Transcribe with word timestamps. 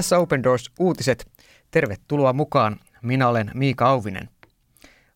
Tässä 0.00 0.18
Open 0.18 0.42
Doors 0.42 0.70
uutiset. 0.78 1.30
Tervetuloa 1.70 2.32
mukaan. 2.32 2.80
Minä 3.02 3.28
olen 3.28 3.50
Miika 3.54 3.88
Auvinen. 3.88 4.28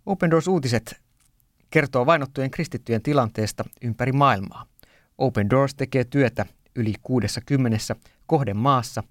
Open 0.07 0.31
Doors 0.31 0.49
uutiset 0.49 1.01
kertoo 1.71 2.07
vainottujen 2.07 2.51
kristittyjen 2.51 3.03
tilanteesta 3.03 3.65
ympäri 3.83 4.13
maailmaa. 4.13 4.67
Open 5.19 5.51
Doors 5.51 5.75
tekee 5.75 6.05
työtä 6.05 6.47
yli 6.75 6.95
60 7.03 7.79
kohden 8.27 8.57
maassa, 8.57 9.03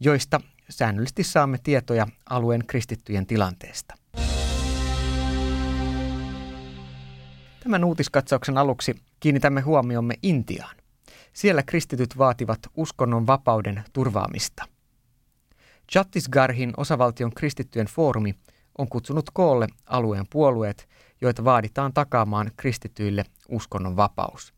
joista 0.00 0.40
säännöllisesti 0.68 1.24
saamme 1.24 1.58
tietoja 1.62 2.06
alueen 2.30 2.66
kristittyjen 2.66 3.26
tilanteesta. 3.26 3.94
Tämän 7.60 7.84
uutiskatsauksen 7.84 8.58
aluksi 8.58 8.94
kiinnitämme 9.20 9.60
huomiomme 9.60 10.14
Intiaan. 10.22 10.76
Siellä 11.32 11.62
kristityt 11.62 12.18
vaativat 12.18 12.60
uskonnon 12.76 13.26
vapauden 13.26 13.84
turvaamista– 13.92 14.64
Chattisgarhin 15.92 16.72
osavaltion 16.76 17.34
kristittyjen 17.34 17.86
foorumi 17.86 18.34
on 18.78 18.88
kutsunut 18.88 19.30
koolle 19.32 19.66
alueen 19.86 20.26
puolueet, 20.30 20.88
joita 21.20 21.44
vaaditaan 21.44 21.92
takaamaan 21.92 22.50
kristityille 22.56 23.24
uskonnon 23.48 23.96
vapaus. 23.96 24.54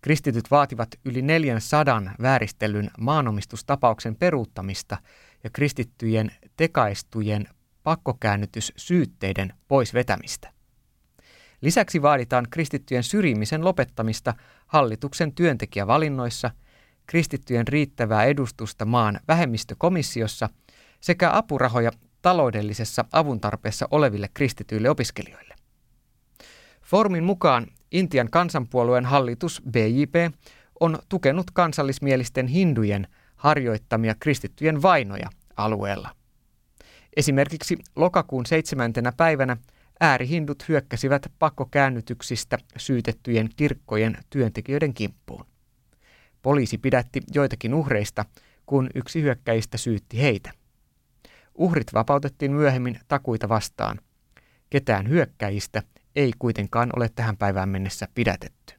Kristityt 0.00 0.50
vaativat 0.50 0.88
yli 1.04 1.22
400 1.22 2.02
vääristellyn 2.22 2.90
maanomistustapauksen 2.98 4.16
peruuttamista 4.16 4.96
ja 5.44 5.50
kristittyjen 5.50 6.30
tekaistujen 6.56 7.48
pakkokäännytyssyytteiden 7.82 9.52
pois 9.68 9.94
vetämistä. 9.94 10.52
Lisäksi 11.60 12.02
vaaditaan 12.02 12.46
kristittyjen 12.50 13.02
syrjimisen 13.02 13.64
lopettamista 13.64 14.34
hallituksen 14.66 15.34
työntekijävalinnoissa– 15.34 16.50
kristittyjen 17.06 17.68
riittävää 17.68 18.24
edustusta 18.24 18.84
maan 18.84 19.20
vähemmistökomissiossa 19.28 20.48
sekä 21.00 21.30
apurahoja 21.32 21.90
taloudellisessa 22.22 23.04
avuntarpeessa 23.12 23.88
oleville 23.90 24.28
kristityille 24.34 24.90
opiskelijoille. 24.90 25.54
Formin 26.82 27.24
mukaan 27.24 27.66
Intian 27.92 28.30
kansanpuolueen 28.30 29.04
hallitus 29.04 29.62
BJP 29.70 30.34
on 30.80 30.98
tukenut 31.08 31.50
kansallismielisten 31.50 32.46
hindujen 32.46 33.06
harjoittamia 33.36 34.14
kristittyjen 34.20 34.82
vainoja 34.82 35.28
alueella. 35.56 36.10
Esimerkiksi 37.16 37.78
lokakuun 37.96 38.46
seitsemäntenä 38.46 39.12
päivänä 39.16 39.56
äärihindut 40.00 40.68
hyökkäsivät 40.68 41.32
pakkokäännytyksistä 41.38 42.58
syytettyjen 42.76 43.48
kirkkojen 43.56 44.18
työntekijöiden 44.30 44.94
kimppuun. 44.94 45.46
Poliisi 46.44 46.78
pidätti 46.78 47.20
joitakin 47.34 47.74
uhreista, 47.74 48.24
kun 48.66 48.90
yksi 48.94 49.22
hyökkäistä 49.22 49.78
syytti 49.78 50.22
heitä. 50.22 50.50
Uhrit 51.54 51.94
vapautettiin 51.94 52.52
myöhemmin 52.52 53.00
takuita 53.08 53.48
vastaan. 53.48 54.00
Ketään 54.70 55.08
hyökkäjistä 55.08 55.82
ei 56.16 56.32
kuitenkaan 56.38 56.90
ole 56.96 57.10
tähän 57.14 57.36
päivään 57.36 57.68
mennessä 57.68 58.08
pidätetty. 58.14 58.74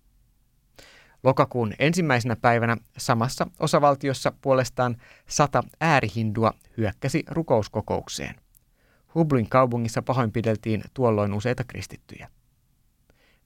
Lokakuun 1.24 1.74
ensimmäisenä 1.80 2.36
päivänä 2.36 2.78
samassa 2.98 3.48
osavaltiossa 3.60 4.34
puolestaan 4.42 4.98
sata 5.28 5.64
äärihindua 5.82 6.54
hyökkäsi 6.78 7.24
rukouskokoukseen. 7.28 8.36
Hublin 9.16 9.50
kaupungissa 9.50 10.02
pahoinpideltiin 10.02 10.84
tuolloin 10.94 11.34
useita 11.34 11.64
kristittyjä. 11.64 12.30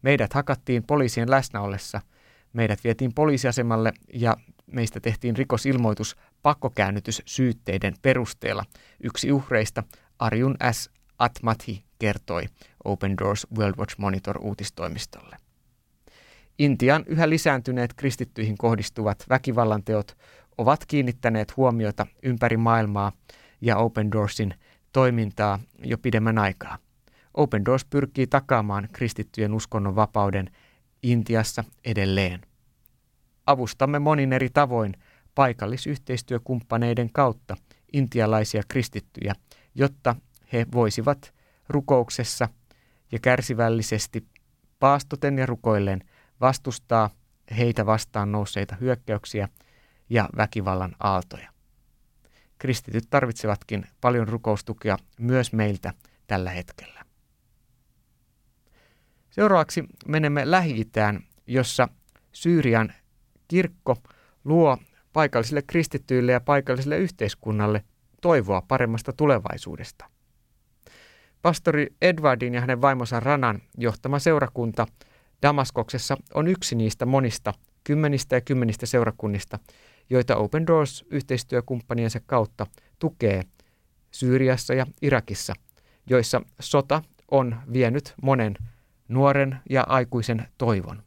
Meidät 0.02 0.34
hakattiin 0.34 0.84
poliisien 0.84 1.32
läsnä 1.32 1.62
ollessa– 1.62 2.02
Meidät 2.54 2.84
vietiin 2.84 3.14
poliisiasemalle 3.14 3.92
ja 4.14 4.38
meistä 4.72 5.00
tehtiin 5.00 5.38
rikosilmoitus 5.38 6.16
pakkokäännytyssyytteiden 6.42 7.94
perusteella. 8.02 8.66
Yksi 9.04 9.32
uhreista, 9.32 9.84
Arjun 10.20 10.56
S. 10.72 10.90
Atmathi, 11.20 11.84
kertoi 12.00 12.44
Open 12.84 13.18
Doors 13.18 13.48
World 13.58 13.76
Watch 13.78 13.96
Monitor 13.98 14.38
uutistoimistolle. 14.42 15.38
Intian 16.60 17.04
yhä 17.08 17.30
lisääntyneet 17.30 17.94
kristittyihin 17.94 18.58
kohdistuvat 18.58 19.26
väkivallanteot 19.30 20.18
ovat 20.58 20.86
kiinnittäneet 20.86 21.58
huomiota 21.58 22.08
ympäri 22.24 22.58
maailmaa 22.58 23.12
ja 23.62 23.78
Open 23.78 24.12
Doorsin 24.12 24.54
toimintaa 24.94 25.60
jo 25.84 25.98
pidemmän 25.98 26.38
aikaa. 26.38 26.78
Open 27.34 27.66
Doors 27.66 27.86
pyrkii 27.86 28.28
takaamaan 28.28 28.90
kristittyjen 28.94 29.54
uskonnon 29.54 29.96
vapauden 29.96 30.52
Intiassa 31.04 31.64
edelleen. 31.86 32.42
Avustamme 33.46 34.00
monin 34.00 34.34
eri 34.34 34.50
tavoin 34.50 34.94
paikallisyhteistyökumppaneiden 35.36 37.10
kautta 37.14 37.56
intialaisia 37.94 38.64
kristittyjä, 38.68 39.36
jotta 39.76 40.16
he 40.54 40.66
voisivat 40.72 41.34
rukouksessa 41.70 42.50
ja 43.12 43.20
kärsivällisesti 43.20 44.28
paastoten 44.80 45.38
ja 45.38 45.46
rukoilleen 45.46 46.04
vastustaa 46.42 47.10
heitä 47.58 47.86
vastaan 47.86 48.32
nousseita 48.32 48.76
hyökkäyksiä 48.82 49.50
ja 50.10 50.30
väkivallan 50.38 50.96
aaltoja. 51.00 51.50
Kristityt 52.58 53.04
tarvitsevatkin 53.10 53.86
paljon 54.02 54.28
rukoustukea 54.28 54.98
myös 55.20 55.54
meiltä 55.54 55.94
tällä 56.28 56.50
hetkellä. 56.50 57.09
Seuraavaksi 59.30 59.84
menemme 60.08 60.52
lähi 60.52 60.86
jossa 61.48 61.88
Syyrian 62.32 62.94
kirkko 63.48 63.98
luo 64.44 64.78
paikallisille 65.14 65.62
kristittyille 65.62 66.32
ja 66.32 66.42
paikalliselle 66.42 66.98
yhteiskunnalle 66.98 67.84
toivoa 68.22 68.62
paremmasta 68.68 69.14
tulevaisuudesta. 69.14 70.06
Pastori 71.42 71.88
Edwardin 72.02 72.54
ja 72.54 72.62
hänen 72.62 72.82
vaimonsa 72.82 73.20
Ranan 73.20 73.62
johtama 73.78 74.20
seurakunta 74.20 74.88
Damaskoksessa 75.42 76.18
on 76.34 76.48
yksi 76.48 76.76
niistä 76.76 77.06
monista 77.06 77.54
kymmenistä 77.84 78.36
ja 78.36 78.42
kymmenistä 78.42 78.86
seurakunnista, 78.86 79.60
joita 80.10 80.36
Open 80.36 80.68
Doors 80.68 81.06
yhteistyökumppaniensa 81.12 82.20
kautta 82.20 82.68
tukee 83.00 83.44
Syyriassa 84.12 84.74
ja 84.74 84.86
Irakissa, 85.02 85.54
joissa 86.10 86.42
sota 86.60 87.02
on 87.32 87.56
vienyt 87.74 88.14
monen 88.22 88.56
nuoren 89.10 89.60
ja 89.70 89.84
aikuisen 89.88 90.48
toivon. 90.58 91.04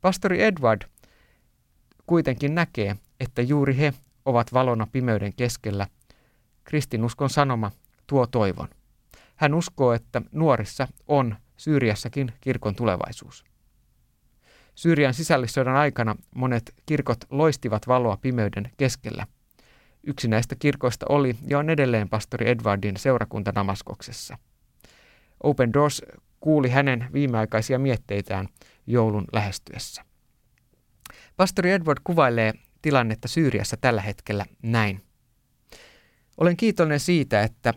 Pastori 0.00 0.42
Edward 0.42 0.82
kuitenkin 2.06 2.54
näkee, 2.54 2.96
että 3.20 3.42
juuri 3.42 3.76
he 3.76 3.92
ovat 4.24 4.52
valona 4.52 4.86
pimeyden 4.92 5.32
keskellä. 5.34 5.86
Kristinuskon 6.64 7.30
sanoma 7.30 7.70
tuo 8.06 8.26
toivon. 8.26 8.68
Hän 9.36 9.54
uskoo, 9.54 9.92
että 9.92 10.22
nuorissa 10.32 10.88
on 11.08 11.36
Syyriassakin 11.56 12.32
kirkon 12.40 12.74
tulevaisuus. 12.74 13.44
Syyrian 14.74 15.14
sisällissodan 15.14 15.76
aikana 15.76 16.16
monet 16.34 16.74
kirkot 16.86 17.18
loistivat 17.30 17.88
valoa 17.88 18.16
pimeyden 18.16 18.70
keskellä. 18.76 19.26
Yksi 20.06 20.28
näistä 20.28 20.56
kirkoista 20.58 21.06
oli 21.08 21.36
ja 21.46 21.58
on 21.58 21.70
edelleen 21.70 22.08
pastori 22.08 22.48
Edwardin 22.48 22.96
seurakunta 22.96 23.54
Damaskoksessa. 23.54 24.38
Open 25.42 25.72
Doors 25.72 26.02
kuuli 26.40 26.70
hänen 26.70 27.08
viimeaikaisia 27.12 27.78
mietteitään 27.78 28.48
joulun 28.86 29.24
lähestyessä. 29.32 30.04
Pastori 31.36 31.72
Edward 31.72 31.98
kuvailee 32.04 32.52
tilannetta 32.82 33.28
Syyriassa 33.28 33.76
tällä 33.76 34.00
hetkellä 34.00 34.44
näin. 34.62 35.02
Olen 36.36 36.56
kiitollinen 36.56 37.00
siitä, 37.00 37.42
että 37.42 37.74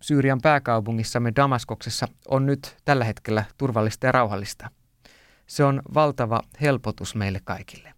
Syyrian 0.00 0.40
pääkaupungissamme 0.40 1.32
Damaskoksessa 1.36 2.08
on 2.28 2.46
nyt 2.46 2.76
tällä 2.84 3.04
hetkellä 3.04 3.44
turvallista 3.58 4.06
ja 4.06 4.12
rauhallista. 4.12 4.70
Se 5.46 5.64
on 5.64 5.82
valtava 5.94 6.42
helpotus 6.60 7.14
meille 7.14 7.40
kaikille. 7.44 7.94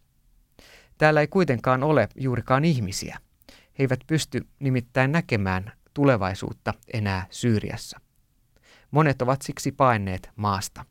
Täällä 0.98 1.20
ei 1.20 1.28
kuitenkaan 1.28 1.82
ole 1.82 2.08
juurikaan 2.14 2.64
ihmisiä. 2.64 3.18
He 3.50 3.84
eivät 3.84 4.00
pysty 4.06 4.46
nimittäin 4.58 5.12
näkemään 5.12 5.72
tulevaisuutta 5.94 6.74
enää 6.92 7.26
Syyriassa. 7.30 8.00
Monet 8.90 9.22
ovat 9.22 9.42
siksi 9.42 9.72
paineet 9.72 10.30
maasta. 10.36 10.84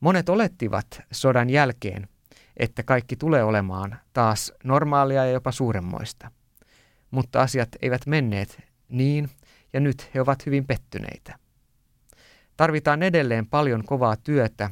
Monet 0.00 0.28
olettivat 0.28 0.86
sodan 1.12 1.50
jälkeen, 1.50 2.08
että 2.56 2.82
kaikki 2.82 3.16
tulee 3.16 3.44
olemaan 3.44 3.98
taas 4.12 4.52
normaalia 4.64 5.24
ja 5.24 5.32
jopa 5.32 5.52
suuremmoista. 5.52 6.30
Mutta 7.10 7.42
asiat 7.42 7.68
eivät 7.82 8.06
menneet 8.06 8.62
niin, 8.88 9.30
ja 9.72 9.80
nyt 9.80 10.10
he 10.14 10.20
ovat 10.20 10.46
hyvin 10.46 10.66
pettyneitä. 10.66 11.38
Tarvitaan 12.56 13.02
edelleen 13.02 13.46
paljon 13.46 13.84
kovaa 13.84 14.16
työtä 14.16 14.70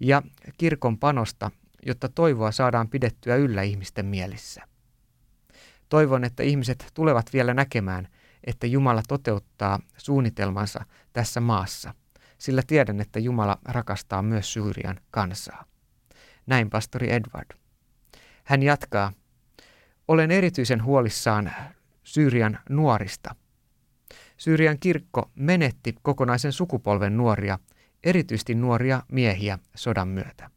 ja 0.00 0.22
kirkon 0.58 0.98
panosta, 0.98 1.50
jotta 1.86 2.08
toivoa 2.08 2.52
saadaan 2.52 2.88
pidettyä 2.88 3.36
yllä 3.36 3.62
ihmisten 3.62 4.06
mielissä. 4.06 4.62
Toivon, 5.88 6.24
että 6.24 6.42
ihmiset 6.42 6.86
tulevat 6.94 7.32
vielä 7.32 7.54
näkemään, 7.54 8.08
että 8.48 8.66
Jumala 8.66 9.02
toteuttaa 9.08 9.80
suunnitelmansa 9.96 10.84
tässä 11.12 11.40
maassa, 11.40 11.94
sillä 12.38 12.62
tiedän, 12.66 13.00
että 13.00 13.18
Jumala 13.18 13.58
rakastaa 13.64 14.22
myös 14.22 14.52
Syyrian 14.52 15.00
kansaa. 15.10 15.64
Näin 16.46 16.70
pastori 16.70 17.12
Edward. 17.12 17.58
Hän 18.44 18.62
jatkaa, 18.62 19.12
olen 20.08 20.30
erityisen 20.30 20.84
huolissaan 20.84 21.52
Syyrian 22.04 22.58
nuorista. 22.68 23.34
Syyrian 24.36 24.78
kirkko 24.78 25.30
menetti 25.34 25.94
kokonaisen 26.02 26.52
sukupolven 26.52 27.16
nuoria, 27.16 27.58
erityisesti 28.04 28.54
nuoria 28.54 29.02
miehiä 29.12 29.58
sodan 29.74 30.08
myötä. 30.08 30.50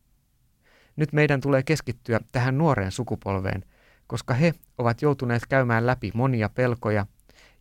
Nyt 0.96 1.14
meidän 1.14 1.42
tulee 1.42 1.64
keskittyä 1.64 2.20
tähän 2.32 2.58
nuoreen 2.58 2.92
sukupolveen, 2.92 3.66
koska 4.08 4.34
he 4.34 4.54
ovat 4.78 5.02
joutuneet 5.02 5.44
käymään 5.50 5.86
läpi 5.86 6.12
monia 6.14 6.50
pelkoja 6.50 7.06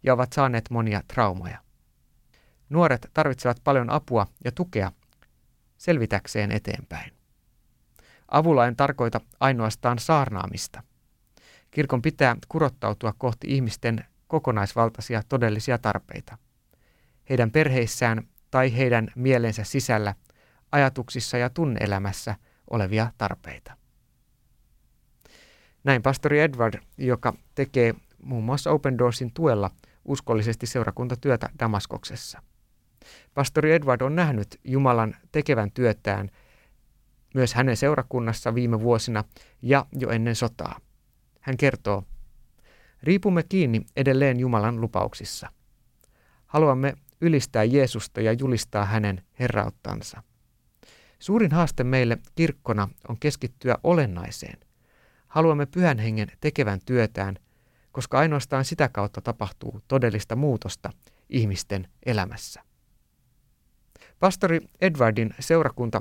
ja 0.03 0.15
ovat 0.15 0.33
saaneet 0.33 0.71
monia 0.71 1.03
traumoja. 1.09 1.59
Nuoret 2.69 3.11
tarvitsevat 3.15 3.61
paljon 3.65 3.91
apua 3.91 4.27
ja 4.45 4.53
tukea 4.53 4.93
selvitäkseen 5.79 6.53
eteenpäin. 6.53 7.13
Avulla 8.29 8.67
en 8.67 8.77
tarkoita 8.77 9.21
ainoastaan 9.41 9.99
saarnaamista. 9.99 10.83
Kirkon 11.71 12.03
pitää 12.03 12.37
kurottautua 12.49 13.15
kohti 13.19 13.47
ihmisten 13.51 14.05
kokonaisvaltaisia 14.27 15.23
todellisia 15.29 15.79
tarpeita. 15.79 16.39
Heidän 17.31 17.51
perheissään 17.51 18.29
tai 18.51 18.77
heidän 18.77 19.09
mielensä 19.15 19.65
sisällä, 19.65 20.15
ajatuksissa 20.73 21.39
ja 21.39 21.51
tunneelämässä 21.51 22.37
olevia 22.71 23.13
tarpeita. 23.19 23.77
Näin 25.85 26.03
pastori 26.03 26.41
Edward, 26.41 26.81
joka 26.99 27.35
tekee 27.55 27.95
muun 28.23 28.45
muassa 28.45 28.71
Open 28.71 28.99
Doorsin 28.99 29.33
tuella 29.35 29.71
uskollisesti 30.05 30.67
seurakuntatyötä 30.67 31.49
Damaskoksessa. 31.59 32.43
Pastori 33.35 33.73
Edward 33.73 34.01
on 34.01 34.17
nähnyt 34.17 34.61
Jumalan 34.65 35.17
tekevän 35.33 35.71
työtään 35.73 36.31
myös 37.35 37.55
hänen 37.55 37.77
seurakunnassa 37.77 38.55
viime 38.55 38.81
vuosina 38.81 39.25
ja 39.63 39.87
jo 39.93 40.09
ennen 40.09 40.37
sotaa. 40.37 40.81
Hän 41.41 41.57
kertoo, 41.57 42.05
riipumme 43.03 43.43
kiinni 43.43 43.87
edelleen 43.97 44.41
Jumalan 44.41 44.81
lupauksissa. 44.81 45.53
Haluamme 46.47 46.95
ylistää 47.21 47.65
Jeesusta 47.65 48.21
ja 48.21 48.33
julistaa 48.33 48.85
hänen 48.85 49.23
herrauttansa. 49.39 50.23
Suurin 51.19 51.53
haaste 51.53 51.85
meille 51.85 52.19
kirkkona 52.35 52.89
on 53.09 53.17
keskittyä 53.21 53.77
olennaiseen. 53.83 54.59
Haluamme 55.29 55.67
pyhän 55.67 55.99
hengen 55.99 56.29
tekevän 56.41 56.81
työtään, 56.87 57.37
koska 57.93 58.19
ainoastaan 58.19 58.65
sitä 58.65 58.89
kautta 58.89 59.21
tapahtuu 59.21 59.81
todellista 59.89 60.37
muutosta 60.37 60.91
ihmisten 61.29 61.89
elämässä. 62.07 62.63
Pastori 64.19 64.61
Edwardin 64.81 65.35
seurakunta 65.41 66.01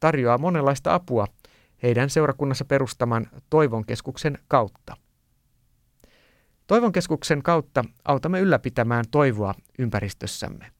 tarjoaa 0.00 0.38
monenlaista 0.38 0.94
apua 0.94 1.26
heidän 1.82 2.10
seurakunnassa 2.10 2.64
perustaman 2.64 3.30
Toivonkeskuksen 3.50 4.38
kautta. 4.48 4.96
Toivonkeskuksen 6.66 7.42
kautta 7.42 7.84
autamme 8.04 8.40
ylläpitämään 8.40 9.04
toivoa 9.10 9.54
ympäristössämme. 9.78 10.72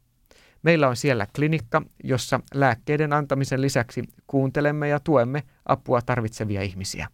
Meillä 0.63 0.89
on 0.89 0.97
siellä 0.97 1.27
klinikka, 1.37 1.83
jossa 2.05 2.41
lääkkeiden 2.55 3.13
antamisen 3.13 3.61
lisäksi 3.61 4.05
kuuntelemme 4.27 4.89
ja 4.89 5.01
tuemme 5.01 5.43
apua 5.67 6.03
tarvitsevia 6.03 6.63
ihmisiä. 6.63 7.09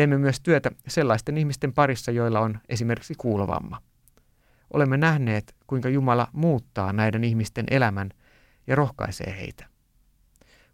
Teemme 0.00 0.18
myös 0.18 0.40
työtä 0.40 0.70
sellaisten 0.88 1.38
ihmisten 1.38 1.72
parissa, 1.72 2.10
joilla 2.10 2.40
on 2.40 2.58
esimerkiksi 2.68 3.14
kuulovamma. 3.18 3.82
Olemme 4.72 4.96
nähneet, 4.96 5.56
kuinka 5.66 5.88
Jumala 5.88 6.28
muuttaa 6.32 6.92
näiden 6.92 7.24
ihmisten 7.24 7.64
elämän 7.70 8.10
ja 8.66 8.76
rohkaisee 8.76 9.36
heitä. 9.40 9.66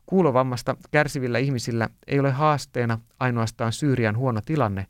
Kuulovammasta 0.07 0.77
kärsivillä 0.91 1.39
ihmisillä 1.39 1.89
ei 2.07 2.21
ole 2.21 2.31
haasteena 2.31 2.99
ainoastaan 3.21 3.73
Syyrian 3.73 4.17
huono 4.17 4.41
tilanne, 4.41 4.87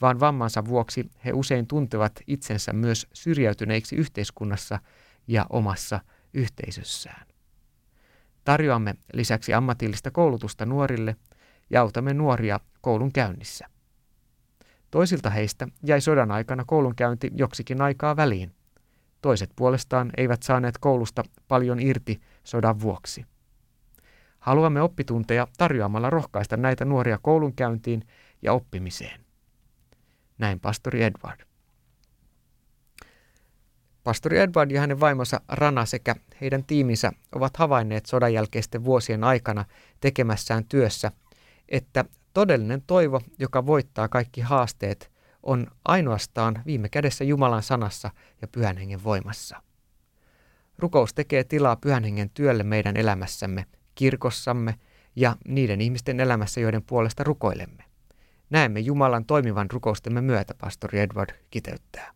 vaan 0.00 0.20
vammansa 0.20 0.64
vuoksi 0.64 1.10
he 1.24 1.32
usein 1.32 1.66
tuntevat 1.66 2.12
itsensä 2.26 2.72
myös 2.72 3.06
syrjäytyneiksi 3.12 3.96
yhteiskunnassa 3.96 4.78
ja 5.26 5.46
omassa 5.50 6.00
yhteisössään. 6.34 7.26
Tarjoamme 8.44 8.94
lisäksi 9.12 9.54
ammatillista 9.54 10.10
koulutusta 10.10 10.66
nuorille 10.66 11.16
ja 11.70 11.80
autamme 11.80 12.14
nuoria 12.14 12.60
koulun 12.80 13.12
käynnissä. 13.12 13.71
Toisilta 14.92 15.30
heistä 15.30 15.68
jäi 15.82 16.00
sodan 16.00 16.30
aikana 16.30 16.64
koulunkäynti 16.66 17.30
joksikin 17.34 17.82
aikaa 17.82 18.16
väliin. 18.16 18.54
Toiset 19.22 19.50
puolestaan 19.56 20.10
eivät 20.16 20.42
saaneet 20.42 20.78
koulusta 20.78 21.22
paljon 21.48 21.80
irti 21.80 22.20
sodan 22.44 22.80
vuoksi. 22.80 23.26
Haluamme 24.38 24.82
oppitunteja 24.82 25.48
tarjoamalla 25.58 26.10
rohkaista 26.10 26.56
näitä 26.56 26.84
nuoria 26.84 27.18
koulunkäyntiin 27.22 28.02
ja 28.42 28.52
oppimiseen. 28.52 29.20
Näin 30.38 30.60
pastori 30.60 31.02
Edward. 31.02 31.40
Pastori 34.04 34.38
Edward 34.38 34.70
ja 34.70 34.80
hänen 34.80 35.00
vaimonsa 35.00 35.40
Rana 35.48 35.86
sekä 35.86 36.16
heidän 36.40 36.64
tiiminsä 36.64 37.12
ovat 37.34 37.56
havainneet 37.56 38.06
sodan 38.06 38.34
jälkeisten 38.34 38.84
vuosien 38.84 39.24
aikana 39.24 39.64
tekemässään 40.00 40.64
työssä, 40.64 41.12
että 41.68 42.04
todellinen 42.32 42.82
toivo, 42.86 43.20
joka 43.38 43.66
voittaa 43.66 44.08
kaikki 44.08 44.40
haasteet, 44.40 45.12
on 45.42 45.66
ainoastaan 45.84 46.62
viime 46.66 46.88
kädessä 46.88 47.24
Jumalan 47.24 47.62
sanassa 47.62 48.10
ja 48.42 48.48
pyhän 48.48 48.76
hengen 48.76 49.04
voimassa. 49.04 49.62
Rukous 50.78 51.14
tekee 51.14 51.44
tilaa 51.44 51.76
pyhän 51.76 52.04
hengen 52.04 52.30
työlle 52.30 52.62
meidän 52.62 52.96
elämässämme, 52.96 53.66
kirkossamme 53.94 54.74
ja 55.16 55.36
niiden 55.48 55.80
ihmisten 55.80 56.20
elämässä, 56.20 56.60
joiden 56.60 56.82
puolesta 56.82 57.24
rukoilemme. 57.24 57.84
Näemme 58.50 58.80
Jumalan 58.80 59.24
toimivan 59.24 59.70
rukoustemme 59.70 60.20
myötä, 60.20 60.54
pastori 60.60 61.00
Edward 61.00 61.30
kiteyttää. 61.50 62.12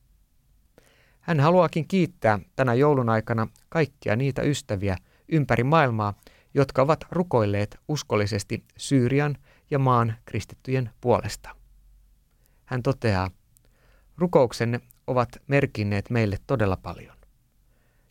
Hän 1.20 1.40
haluaakin 1.40 1.88
kiittää 1.88 2.38
tänä 2.56 2.74
joulun 2.74 3.08
aikana 3.08 3.48
kaikkia 3.68 4.16
niitä 4.16 4.42
ystäviä 4.42 4.96
ympäri 5.28 5.64
maailmaa, 5.64 6.14
jotka 6.54 6.82
ovat 6.82 7.04
rukoilleet 7.10 7.78
uskollisesti 7.88 8.64
Syyrian 8.76 9.36
ja 9.70 9.78
maan 9.78 10.14
kristittyjen 10.24 10.90
puolesta. 11.00 11.56
Hän 12.64 12.82
toteaa, 12.82 13.30
rukouksenne 14.16 14.80
ovat 15.06 15.28
merkinneet 15.46 16.10
meille 16.10 16.38
todella 16.46 16.76
paljon. 16.76 17.16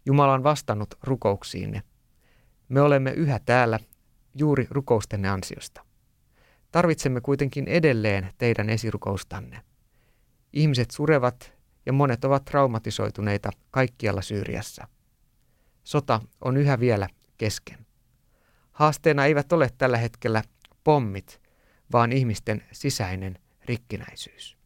Jumala 0.06 0.34
on 0.34 0.44
vastannut 0.44 0.96
rukouksiinne. 1.04 1.83
Me 2.69 2.81
olemme 2.81 3.12
yhä 3.12 3.40
täällä 3.45 3.80
juuri 4.35 4.68
rukoustenne 4.69 5.30
ansiosta. 5.30 5.85
Tarvitsemme 6.71 7.21
kuitenkin 7.21 7.68
edelleen 7.68 8.33
teidän 8.38 8.69
esirukoustanne. 8.69 9.62
Ihmiset 10.54 10.92
surevat 10.92 11.54
ja 11.85 11.94
monet 11.94 12.26
ovat 12.26 12.45
traumatisoituneita 12.45 13.50
kaikkialla 13.71 14.21
Syyriassa. 14.21 14.88
Sota 15.83 16.21
on 16.42 16.57
yhä 16.57 16.80
vielä 16.80 17.07
kesken. 17.38 17.85
Haasteena 18.71 19.26
eivät 19.26 19.52
ole 19.52 19.69
tällä 19.78 19.97
hetkellä 19.97 20.44
pommit, 20.83 21.42
vaan 21.95 22.11
ihmisten 22.11 22.64
sisäinen 22.71 23.40
rikkinäisyys. 23.66 24.57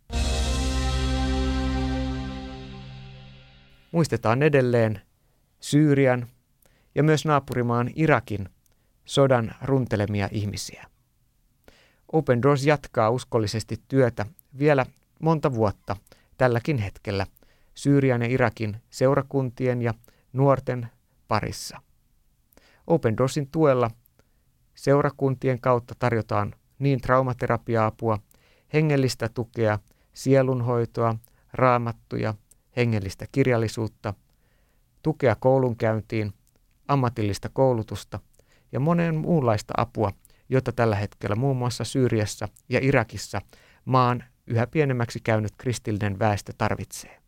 Muistetaan 3.91 4.43
edelleen 4.43 5.01
Syyrian 5.59 6.27
ja 6.95 7.03
myös 7.03 7.25
naapurimaan 7.25 7.89
Irakin 7.95 8.49
sodan 9.05 9.55
runtelemia 9.61 10.29
ihmisiä. 10.31 10.85
Open 12.11 12.41
Doors 12.41 12.65
jatkaa 12.65 13.09
uskollisesti 13.09 13.77
työtä 13.87 14.25
vielä 14.59 14.85
monta 15.21 15.53
vuotta 15.53 15.95
tälläkin 16.37 16.77
hetkellä 16.77 17.27
Syyrian 17.75 18.21
ja 18.21 18.27
Irakin 18.27 18.77
seurakuntien 18.89 19.81
ja 19.81 19.93
nuorten 20.33 20.87
parissa. 21.27 21.81
Open 22.87 23.17
Doorsin 23.17 23.47
tuella 23.51 23.91
seurakuntien 24.75 25.61
kautta 25.61 25.95
tarjotaan 25.99 26.55
niin 26.79 27.01
traumaterapia-apua, 27.01 28.19
hengellistä 28.73 29.29
tukea, 29.29 29.79
sielunhoitoa, 30.13 31.15
raamattuja, 31.53 32.33
hengellistä 32.77 33.25
kirjallisuutta, 33.31 34.13
tukea 35.03 35.35
koulunkäyntiin, 35.35 36.33
ammatillista 36.87 37.49
koulutusta 37.49 38.19
ja 38.71 38.79
monen 38.79 39.15
muunlaista 39.15 39.73
apua, 39.77 40.11
jota 40.49 40.71
tällä 40.71 40.95
hetkellä 40.95 41.35
muun 41.35 41.57
muassa 41.57 41.83
Syyriassa 41.83 42.47
ja 42.69 42.79
Irakissa 42.81 43.41
maan 43.85 44.23
yhä 44.47 44.67
pienemmäksi 44.67 45.19
käynyt 45.23 45.51
kristillinen 45.57 46.19
väestö 46.19 46.53
tarvitsee. 46.57 47.19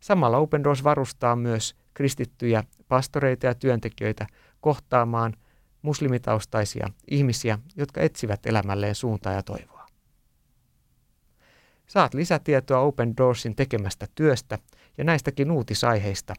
Samalla 0.00 0.36
Open 0.36 0.64
Doors 0.64 0.84
varustaa 0.84 1.36
myös 1.36 1.76
kristittyjä 1.94 2.64
pastoreita 2.88 3.46
ja 3.46 3.54
työntekijöitä 3.54 4.26
kohtaamaan 4.60 5.34
muslimitaustaisia 5.82 6.88
ihmisiä, 7.10 7.58
jotka 7.76 8.00
etsivät 8.00 8.46
elämälleen 8.46 8.94
suuntaa 8.94 9.32
ja 9.32 9.42
toivoa. 9.42 9.86
Saat 11.86 12.14
lisätietoa 12.14 12.80
Open 12.80 13.16
Doorsin 13.16 13.56
tekemästä 13.56 14.06
työstä 14.14 14.58
ja 14.98 15.04
näistäkin 15.04 15.50
uutisaiheista 15.50 16.34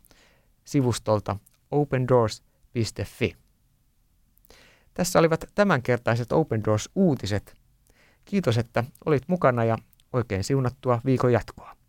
sivustolta 0.66 1.36
opendoors.fi. 1.72 3.36
Tässä 4.94 5.20
olivat 5.20 5.46
tämänkertaiset 5.56 6.32
Open 6.32 6.64
Doors 6.64 6.90
uutiset. 6.96 7.56
Kiitos, 8.26 8.58
että 8.58 8.84
olit 9.06 9.24
mukana 9.28 9.64
ja 9.64 9.78
oikein 10.14 10.44
siunattua 10.44 11.02
viikon 11.06 11.34
jatkoa. 11.34 11.81